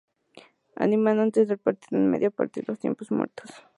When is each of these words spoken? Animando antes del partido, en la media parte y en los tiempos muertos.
Animando 0.77 1.21
antes 1.21 1.47
del 1.47 1.59
partido, 1.59 1.99
en 1.99 2.05
la 2.05 2.09
media 2.09 2.31
parte 2.31 2.59
y 2.59 2.61
en 2.61 2.65
los 2.69 2.79
tiempos 2.79 3.11
muertos. 3.11 3.51